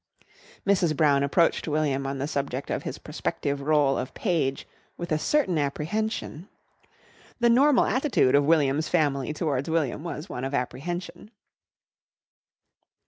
Mrs. 0.65 0.97
Brown 0.97 1.21
approached 1.21 1.67
William 1.67 2.07
on 2.07 2.17
the 2.17 2.27
subject 2.27 2.71
of 2.71 2.81
his 2.81 2.97
prospective 2.97 3.59
rôle 3.59 4.01
of 4.01 4.15
page 4.15 4.67
with 4.97 5.11
a 5.11 5.19
certain 5.19 5.59
apprehension. 5.59 6.49
The 7.39 7.51
normal 7.51 7.85
attitude 7.85 8.33
of 8.33 8.43
William's 8.45 8.89
family 8.89 9.31
towards 9.31 9.69
William 9.69 10.03
was 10.03 10.27
one 10.27 10.43
of 10.43 10.55
apprehension. 10.55 11.29